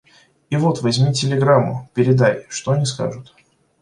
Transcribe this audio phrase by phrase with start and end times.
[0.49, 3.35] И вот возьми телеграмму, передай, что они скажут.